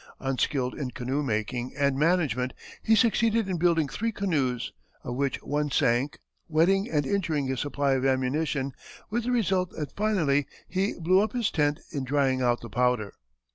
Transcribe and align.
Unskilled 0.19 0.73
in 0.73 0.89
canoe 0.89 1.21
making 1.21 1.73
and 1.77 1.95
management, 1.95 2.55
he 2.81 2.95
succeeded 2.95 3.47
in 3.47 3.57
building 3.59 3.87
three 3.87 4.11
canoes, 4.11 4.73
of 5.03 5.13
which 5.15 5.39
one 5.43 5.69
sank, 5.69 6.17
wetting 6.47 6.89
and 6.89 7.05
injuring 7.05 7.45
his 7.45 7.59
supply 7.59 7.91
of 7.91 8.03
ammunition, 8.03 8.71
with 9.11 9.25
the 9.25 9.31
result 9.31 9.69
that 9.77 9.95
finally 9.95 10.47
he 10.67 10.95
blew 10.99 11.19
up 11.21 11.33
his 11.33 11.51
tent 11.51 11.79
in 11.91 12.03
drying 12.03 12.41
out 12.41 12.61
the 12.61 12.67
powder. 12.69 13.13